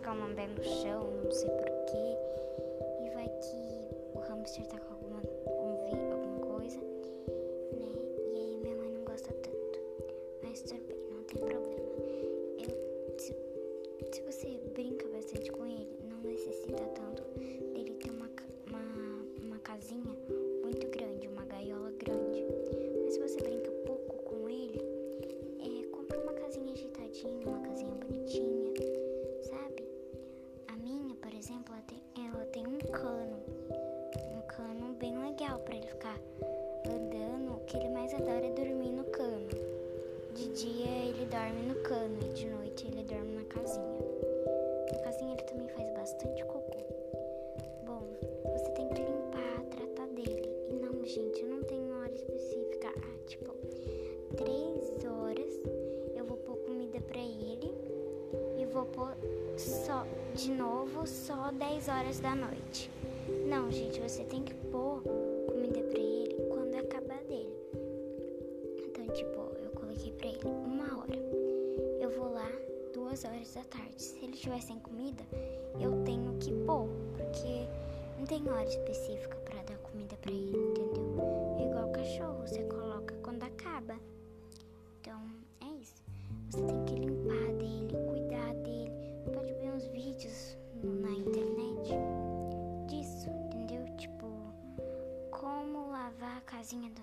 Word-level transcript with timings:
ficar 0.00 0.12
uma 0.12 0.34
pé 0.34 0.46
no 0.46 0.64
chão, 0.64 1.10
não 1.22 1.30
sei 1.30 1.50
porquê. 1.50 2.16
E 3.04 3.10
vai 3.10 3.28
que 3.28 3.88
o 4.14 4.18
hamster 4.18 4.66
tá 4.66 4.78
com 4.78 4.99
de 60.40 60.52
novo 60.52 61.06
só 61.06 61.50
10 61.52 61.88
horas 61.88 62.18
da 62.18 62.34
noite. 62.34 62.90
Não, 63.46 63.70
gente, 63.70 64.00
você 64.00 64.24
tem 64.24 64.42
que 64.42 64.54
pôr 64.54 65.02
comida 65.46 65.82
pra 65.82 65.98
ele 65.98 66.34
quando 66.48 66.76
acabar 66.76 67.22
dele. 67.24 67.54
Então, 68.86 69.06
tipo, 69.08 69.38
eu 69.62 69.70
coloquei 69.72 70.10
pra 70.12 70.28
ele 70.28 70.40
uma 70.64 70.98
hora. 70.98 71.18
Eu 72.00 72.08
vou 72.12 72.32
lá 72.32 72.50
duas 72.94 73.22
horas 73.26 73.52
da 73.52 73.64
tarde. 73.64 74.02
Se 74.02 74.16
ele 74.24 74.32
estiver 74.32 74.62
sem 74.62 74.78
comida, 74.78 75.22
eu 75.78 76.02
tenho 76.04 76.32
que 76.38 76.54
pôr, 76.64 76.88
porque 77.18 77.68
não 78.18 78.24
tem 78.24 78.42
hora 78.48 78.64
específica 78.64 79.36
para 79.44 79.62
dar 79.62 79.76
comida 79.78 80.16
pra 80.22 80.32
ele. 80.32 80.69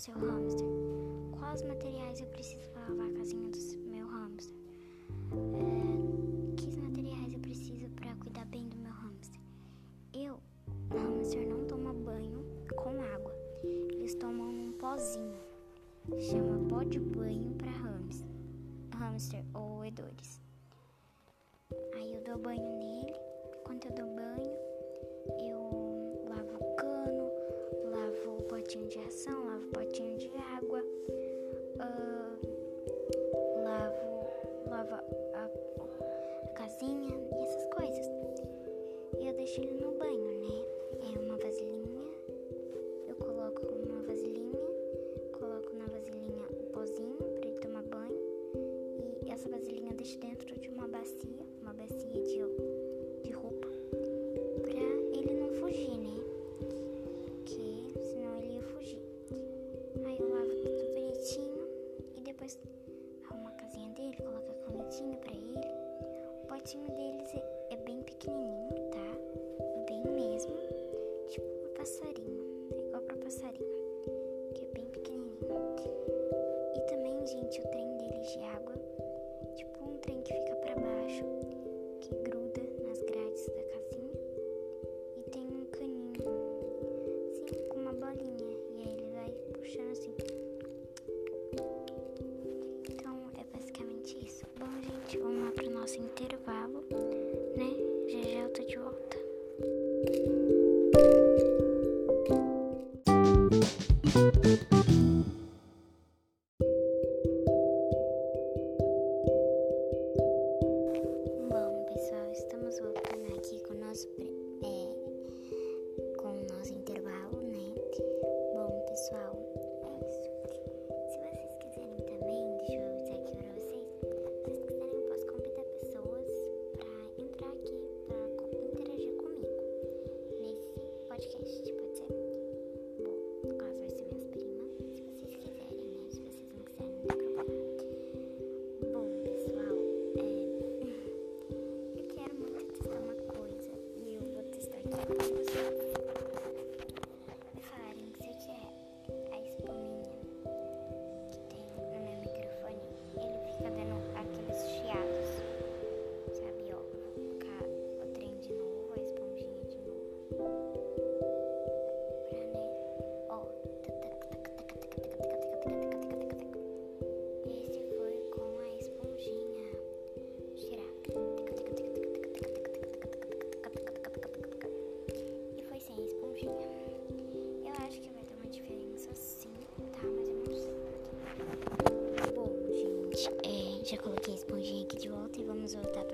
still 0.00 0.14
harms 0.14 0.69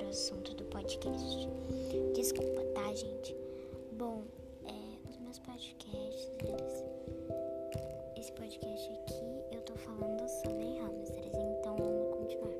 o 0.06 0.08
assunto 0.08 0.54
do 0.54 0.64
podcast. 0.66 1.48
Desculpa, 2.14 2.62
tá, 2.74 2.94
gente? 2.94 3.36
Bom, 3.92 4.22
é, 4.64 5.10
os 5.10 5.18
meus 5.18 5.38
podcasts, 5.40 6.30
eles, 6.44 6.84
esse 8.16 8.32
podcast 8.32 8.92
aqui, 8.92 9.24
eu 9.50 9.60
tô 9.62 9.74
falando 9.74 10.28
sobre 10.28 10.78
hamsters, 10.78 11.34
então 11.34 11.76
vamos 11.76 12.14
continuar. 12.14 12.54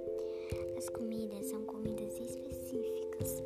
As 0.76 0.88
comidas 0.88 1.46
são 1.46 1.62
comidas 1.66 2.19
específicas 2.19 3.43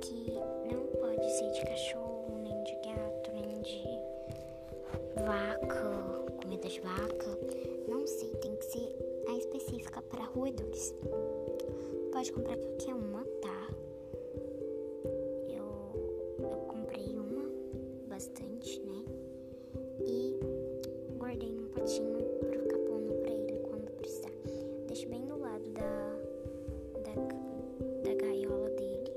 que 0.00 0.32
não 0.70 0.86
pode 1.00 1.28
ser 1.32 1.50
de 1.50 1.62
cachorro, 1.62 2.38
nem 2.40 2.62
de 2.62 2.74
gato, 2.74 3.32
nem 3.32 3.60
de 3.62 3.82
vaca, 5.24 6.32
comida 6.40 6.68
de 6.68 6.80
vaca, 6.80 7.38
não 7.88 8.06
sei, 8.06 8.30
tem 8.36 8.54
que 8.54 8.64
ser 8.64 9.24
a 9.28 9.32
específica 9.32 10.00
para 10.02 10.24
roedores. 10.24 10.94
Pode 12.18 12.32
comprar 12.32 12.56
qualquer 12.56 12.94
uma, 12.96 13.22
tá? 13.40 13.68
Eu, 15.48 16.36
eu 16.40 16.58
comprei 16.66 17.16
uma, 17.16 17.48
bastante, 18.08 18.80
né? 18.80 19.04
E 20.04 20.36
guardei 21.16 21.52
num 21.52 21.68
potinho 21.68 22.18
pra 22.40 22.58
ficar 22.58 22.78
pondo 22.78 23.14
pra 23.22 23.30
ele 23.30 23.60
quando 23.60 23.88
precisar. 23.98 24.32
Deixo 24.88 25.08
bem 25.08 25.26
do 25.26 25.38
lado 25.38 25.62
da, 25.70 26.16
da, 27.04 27.14
da 28.02 28.14
gaiola 28.16 28.70
dele 28.70 29.12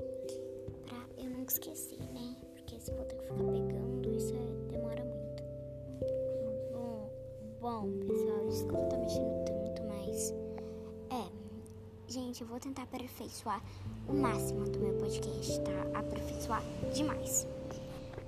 pra 0.86 1.04
eu 1.18 1.28
não 1.28 1.42
esquecer, 1.42 1.98
né? 1.98 2.36
Porque 2.52 2.78
se 2.78 2.92
for 2.92 3.04
ter 3.06 3.16
que 3.16 3.24
ficar 3.24 3.42
pegando, 3.42 4.12
isso 4.12 4.32
é, 4.32 4.70
demora 4.70 5.04
muito. 5.04 5.42
Bom, 6.72 7.10
bom, 7.60 7.98
pessoal, 8.06 8.46
desculpa 8.46 8.84
eu 8.84 8.88
tô 8.90 8.96
mexendo 8.98 9.41
gente, 12.12 12.42
eu 12.42 12.46
vou 12.46 12.60
tentar 12.60 12.82
aperfeiçoar 12.82 13.62
o 14.06 14.12
máximo 14.12 14.68
do 14.68 14.78
meu 14.78 14.92
podcast, 14.98 15.58
tá? 15.62 15.98
Aperfeiçoar 15.98 16.62
demais. 16.92 17.46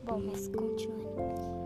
Bom, 0.05 0.19
mas 0.21 0.49
continuando. 0.49 1.64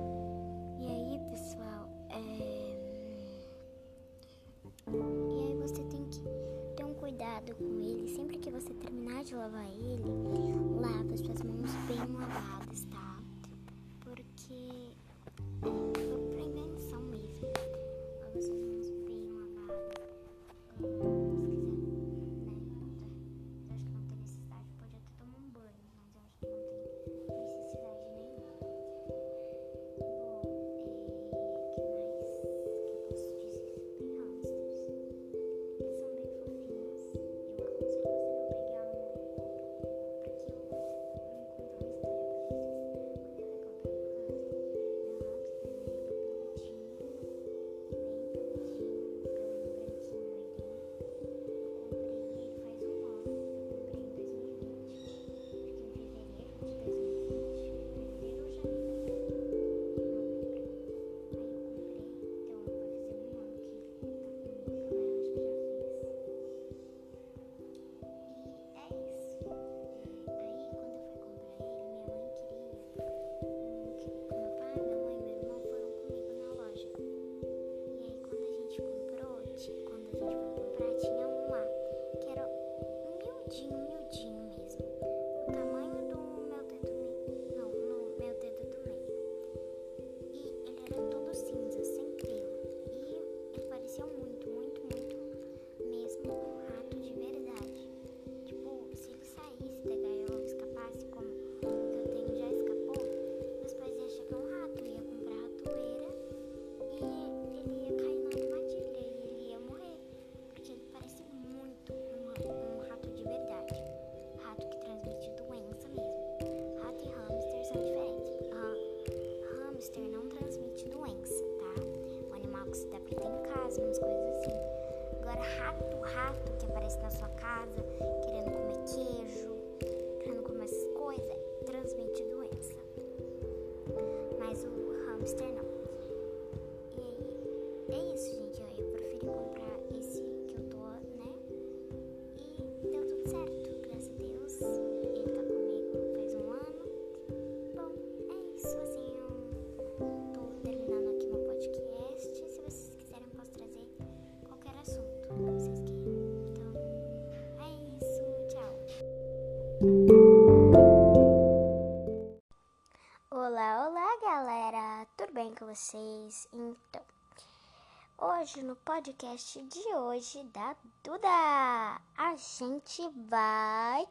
Hoje 168.21 168.65
no 168.65 168.75
podcast 168.75 169.63
de 169.63 169.95
hoje 169.95 170.43
da 170.47 170.75
Duda, 171.05 172.01
a 172.17 172.35
gente 172.35 173.09
vai 173.29 174.05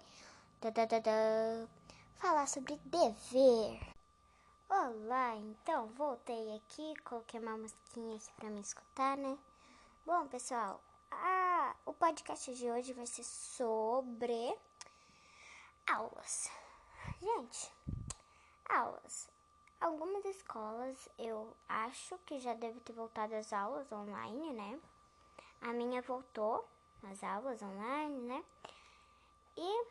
falar 2.15 2.47
sobre 2.47 2.77
dever. 2.85 3.79
Olá, 4.69 5.35
então 5.35 5.87
voltei 5.87 6.55
aqui, 6.55 6.93
coloquei 7.03 7.37
uma 7.41 7.57
musiquinha 7.57 8.15
aqui 8.15 8.31
pra 8.37 8.49
me 8.49 8.61
escutar, 8.61 9.17
né? 9.17 9.37
Bom, 10.05 10.25
pessoal, 10.27 10.81
a, 11.11 11.75
o 11.85 11.93
podcast 11.93 12.55
de 12.55 12.71
hoje 12.71 12.93
vai 12.93 13.05
ser 13.05 13.25
sobre 13.25 14.57
aulas. 15.85 16.49
Gente, 17.19 17.73
aulas. 18.69 19.36
Algumas 19.79 20.25
escolas 20.25 21.07
eu 21.19 21.55
acho 21.69 22.17
que 22.25 22.39
já 22.39 22.53
deve 22.55 22.79
ter 22.79 22.93
voltado 22.93 23.35
às 23.35 23.53
aulas 23.53 23.91
online, 23.91 24.53
né? 24.53 24.79
A 25.61 25.71
minha 25.71 26.01
voltou 26.01 26.67
às 27.03 27.23
aulas 27.23 27.61
online, 27.61 28.21
né? 28.21 28.43
E, 29.55 29.85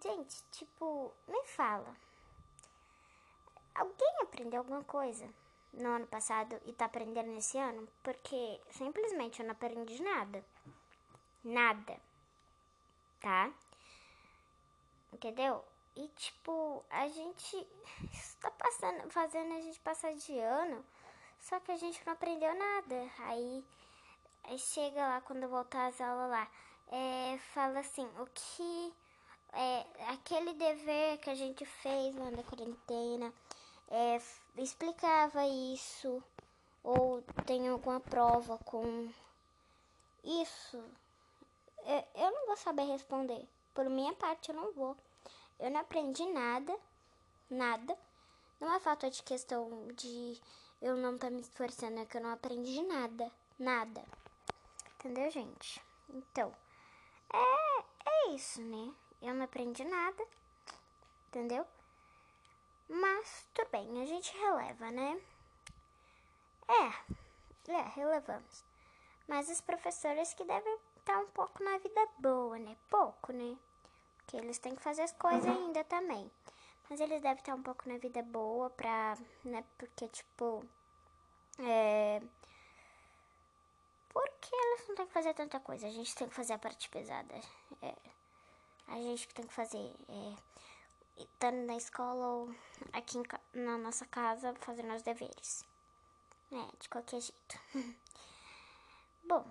gente, 0.00 0.44
tipo, 0.52 1.12
me 1.26 1.44
fala. 1.44 1.96
Alguém 3.74 4.14
aprendeu 4.20 4.60
alguma 4.60 4.84
coisa 4.84 5.28
no 5.72 5.88
ano 5.88 6.06
passado 6.06 6.60
e 6.64 6.72
tá 6.72 6.84
aprendendo 6.84 7.30
nesse 7.30 7.58
ano? 7.58 7.88
Porque 8.02 8.60
simplesmente 8.70 9.40
eu 9.40 9.46
não 9.46 9.52
aprendi 9.52 10.00
nada. 10.02 10.44
Nada. 11.42 11.98
Tá? 13.20 13.52
Entendeu? 15.12 15.64
E 15.94 16.08
tipo, 16.08 16.84
a 16.90 17.08
gente 17.08 17.66
está 18.12 18.50
passando, 18.58 19.10
fazendo 19.10 19.54
a 19.54 19.60
gente 19.60 19.78
passar 19.80 20.14
de 20.14 20.38
ano, 20.38 20.84
só 21.40 21.60
que 21.60 21.72
a 21.72 21.76
gente 21.76 22.04
não 22.06 22.14
aprendeu 22.14 22.54
nada. 22.54 23.10
Aí, 23.20 23.64
aí 24.44 24.58
chega 24.58 25.06
lá 25.06 25.20
quando 25.20 25.48
voltar 25.48 25.88
às 25.88 26.00
aulas 26.00 26.30
lá, 26.30 26.48
é, 26.90 27.38
fala 27.54 27.80
assim, 27.80 28.08
o 28.18 28.26
que 28.26 28.94
é, 29.52 29.86
aquele 30.08 30.54
dever 30.54 31.18
que 31.18 31.30
a 31.30 31.34
gente 31.34 31.64
fez 31.64 32.16
lá 32.16 32.30
na 32.30 32.42
quarentena, 32.42 33.32
é, 33.90 34.18
explicava 34.56 35.46
isso, 35.46 36.22
ou 36.82 37.22
tem 37.44 37.68
alguma 37.68 38.00
prova 38.00 38.56
com 38.58 39.12
isso, 40.24 40.82
eu 42.14 42.30
não 42.30 42.46
vou 42.46 42.56
saber 42.56 42.84
responder. 42.84 43.46
Por 43.74 43.88
minha 43.88 44.12
parte, 44.14 44.50
eu 44.50 44.54
não 44.54 44.72
vou. 44.72 44.96
Eu 45.62 45.70
não 45.70 45.80
aprendi 45.80 46.26
nada, 46.26 46.76
nada. 47.48 47.96
Não 48.60 48.74
é 48.74 48.80
falta 48.80 49.08
de 49.08 49.22
questão 49.22 49.86
de 49.94 50.36
eu 50.80 50.96
não 50.96 51.14
estar 51.14 51.28
tá 51.28 51.30
me 51.32 51.40
esforçando, 51.40 52.00
é 52.00 52.04
que 52.04 52.16
eu 52.16 52.20
não 52.20 52.32
aprendi 52.32 52.82
nada, 52.82 53.30
nada. 53.60 54.02
Entendeu, 54.96 55.30
gente? 55.30 55.80
Então, 56.08 56.52
é, 57.32 57.84
é 58.04 58.30
isso, 58.34 58.60
né? 58.60 58.92
Eu 59.22 59.34
não 59.34 59.44
aprendi 59.44 59.84
nada, 59.84 60.26
entendeu? 61.28 61.64
Mas 62.88 63.46
tudo 63.54 63.68
bem, 63.70 64.02
a 64.02 64.04
gente 64.04 64.36
releva, 64.36 64.90
né? 64.90 65.22
É, 66.66 67.72
é, 67.72 67.82
relevamos. 67.94 68.64
Mas 69.28 69.48
os 69.48 69.60
professores 69.60 70.34
que 70.34 70.44
devem 70.44 70.76
estar 70.96 71.20
um 71.20 71.28
pouco 71.28 71.62
na 71.62 71.78
vida 71.78 72.08
boa, 72.18 72.58
né? 72.58 72.76
Pouco, 72.90 73.32
né? 73.32 73.56
Porque 74.32 74.46
eles 74.46 74.58
têm 74.58 74.74
que 74.74 74.82
fazer 74.82 75.02
as 75.02 75.12
coisas 75.12 75.44
ainda 75.46 75.84
também. 75.84 76.30
Mas 76.88 76.98
eles 77.00 77.20
devem 77.20 77.38
estar 77.38 77.54
um 77.54 77.62
pouco 77.62 77.86
na 77.86 77.98
vida 77.98 78.22
boa 78.22 78.70
pra, 78.70 79.18
né? 79.44 79.62
Porque, 79.76 80.08
tipo, 80.08 80.64
é... 81.58 82.18
Porque 84.08 84.54
eles 84.54 84.88
não 84.88 84.94
têm 84.96 85.06
que 85.06 85.12
fazer 85.12 85.34
tanta 85.34 85.60
coisa. 85.60 85.86
A 85.86 85.90
gente 85.90 86.14
tem 86.14 86.26
que 86.26 86.34
fazer 86.34 86.54
a 86.54 86.58
parte 86.58 86.88
pesada. 86.88 87.34
É... 87.82 87.94
A 88.88 88.94
gente 88.94 89.28
que 89.28 89.34
tem 89.34 89.46
que 89.46 89.52
fazer. 89.52 89.94
É... 90.08 91.22
Estando 91.22 91.66
na 91.66 91.76
escola 91.76 92.26
ou 92.26 92.54
aqui 92.94 93.18
na 93.52 93.76
nossa 93.76 94.06
casa 94.06 94.54
fazendo 94.60 94.94
os 94.94 95.02
deveres. 95.02 95.62
É, 96.50 96.76
de 96.80 96.88
qualquer 96.88 97.20
jeito. 97.20 97.60
Bom, 99.24 99.44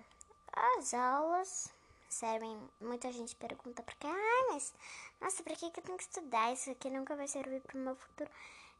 as 0.52 0.96
aulas 0.96 1.72
servem. 2.14 2.60
Muita 2.80 3.12
gente 3.12 3.36
pergunta 3.36 3.84
porque, 3.84 4.08
ah, 4.08 4.48
mas 4.52 4.74
nossa, 5.20 5.44
pra 5.44 5.56
que, 5.56 5.70
que 5.72 5.80
eu 5.80 5.84
tenho 5.84 5.98
que 5.98 6.04
estudar? 6.04 6.54
Isso 6.54 6.72
aqui 6.72 6.90
nunca 6.90 7.16
vai 7.16 7.28
servir 7.28 7.62
pro 7.62 7.78
meu 7.78 7.96
futuro. 7.96 8.30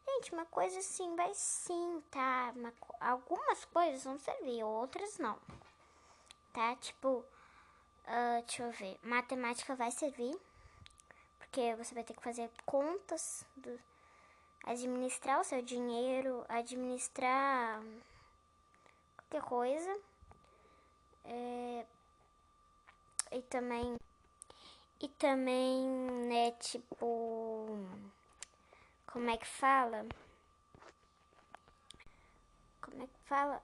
Gente, 0.08 0.34
uma 0.34 0.46
coisa 0.46 0.80
assim 0.80 1.16
vai 1.16 1.32
sim, 1.34 2.04
tá? 2.10 2.54
Uma, 2.56 2.74
algumas 3.00 3.66
coisas 3.66 4.04
vão 4.04 4.18
servir, 4.20 4.64
outras 4.64 5.18
não. 5.18 5.38
Tá? 6.54 6.76
Tipo, 6.78 7.24
uh, 8.06 8.42
deixa 8.46 8.64
eu 8.64 8.72
ver. 8.72 9.00
Matemática 9.04 9.76
vai 9.76 9.92
servir. 9.92 10.36
Porque 11.38 11.76
você 11.76 11.94
vai 11.94 12.04
ter 12.04 12.14
que 12.14 12.24
fazer 12.24 12.50
contas, 12.66 13.46
do, 13.56 13.80
administrar 14.66 15.40
o 15.40 15.44
seu 15.44 15.62
dinheiro, 15.62 16.46
administrar 16.50 17.82
qualquer 19.18 19.48
coisa. 19.48 20.00
É, 21.26 21.86
e 23.32 23.42
também. 23.44 23.98
E 25.00 25.08
também, 25.10 25.88
né, 26.28 26.52
tipo. 26.52 27.68
Como 29.08 29.30
é 29.30 29.38
que 29.38 29.48
fala? 29.48 30.06
Como 32.82 33.04
é 33.04 33.08
que 33.08 33.20
fala? 33.26 33.62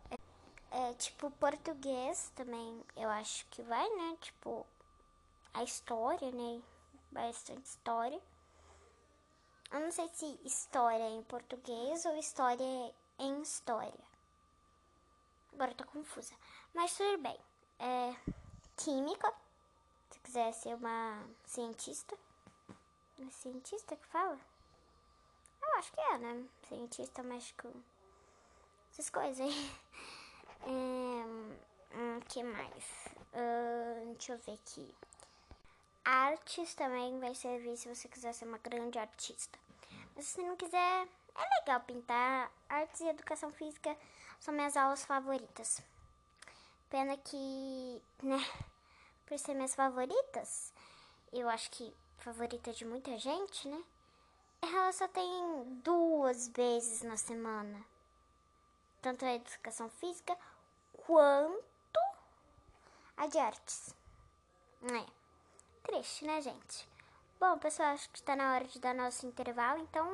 É, 0.72 0.90
é 0.90 0.94
tipo 0.94 1.30
português 1.32 2.32
também, 2.36 2.84
eu 2.96 3.10
acho 3.10 3.46
que 3.48 3.62
vai, 3.62 3.88
né? 3.90 4.18
Tipo, 4.22 4.66
a 5.54 5.64
história, 5.64 6.32
né? 6.32 6.62
Bastante 7.12 7.66
história. 7.66 8.22
Eu 9.72 9.82
não 9.82 9.92
sei 9.92 10.08
se 10.10 10.40
história 10.46 11.04
é 11.04 11.10
em 11.10 11.24
português 11.24 12.06
ou 12.06 12.16
história 12.18 12.64
é 12.64 12.94
em 13.20 13.42
história. 13.42 14.08
Agora 15.54 15.72
eu 15.72 15.76
tô 15.76 15.86
confusa. 15.86 16.34
Mas 16.74 16.96
tudo 16.96 17.18
bem. 17.18 17.38
É 17.80 18.16
química. 18.78 19.34
Se 20.28 20.34
quiser 20.34 20.52
ser 20.52 20.76
uma 20.76 21.24
cientista. 21.46 22.18
É 23.18 23.30
cientista 23.32 23.96
que 23.96 24.06
fala? 24.08 24.38
Eu 25.62 25.78
acho 25.78 25.90
que 25.94 26.02
é, 26.02 26.18
né? 26.18 26.46
Cientista 26.68 27.24
com 27.62 27.72
essas 28.92 29.10
coisas 29.10 29.40
aí. 29.40 29.72
É, 30.64 31.96
hum, 31.96 32.20
que 32.28 32.44
mais? 32.44 32.84
Uh, 33.32 34.14
deixa 34.16 34.34
eu 34.34 34.38
ver 34.40 34.54
aqui. 34.54 34.94
Artes 36.04 36.74
também 36.74 37.18
vai 37.20 37.34
servir 37.34 37.78
se 37.78 37.88
você 37.88 38.10
quiser 38.10 38.34
ser 38.34 38.46
uma 38.46 38.58
grande 38.58 39.00
artista. 39.00 39.58
Mas 40.14 40.26
se 40.26 40.42
não 40.42 40.58
quiser, 40.58 41.08
é 41.36 41.60
legal 41.60 41.80
pintar. 41.82 42.52
Artes 42.68 43.00
e 43.00 43.08
educação 43.08 43.50
física 43.52 43.96
são 44.42 44.54
minhas 44.54 44.76
aulas 44.76 45.06
favoritas. 45.06 45.82
Pena 46.90 47.16
que, 47.16 48.02
né, 48.24 48.44
por 49.28 49.38
ser 49.38 49.54
minhas 49.54 49.76
favoritas, 49.76 50.74
eu 51.32 51.50
acho 51.50 51.70
que 51.72 51.94
favorita 52.18 52.72
de 52.72 52.86
muita 52.86 53.18
gente, 53.18 53.68
né? 53.68 53.84
Ela 54.62 54.92
só 54.92 55.08
tem 55.08 55.80
duas 55.84 56.48
vezes 56.48 57.04
na 57.04 57.18
semana. 57.18 57.86
Tanto 59.02 59.24
a 59.26 59.36
educação 59.36 59.90
física 59.90 60.36
quanto 61.06 62.00
a 63.16 63.28
de 63.28 63.38
artes. 63.38 63.96
É. 64.84 65.06
Triste, 65.84 66.26
né, 66.26 66.42
gente? 66.42 66.88
Bom, 67.40 67.58
pessoal, 67.60 67.90
acho 67.90 68.10
que 68.10 68.18
está 68.20 68.36
na 68.36 68.54
hora 68.54 68.66
de 68.66 68.80
dar 68.80 68.96
nosso 68.96 69.26
intervalo, 69.28 69.82
então. 69.82 70.08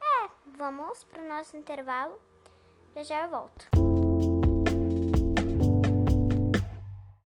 É, 0.00 0.30
vamos 0.56 1.04
pro 1.04 1.28
nosso 1.28 1.56
intervalo. 1.56 2.20
Já 2.94 3.02
já 3.02 3.22
eu 3.24 3.30
volto. 3.30 3.93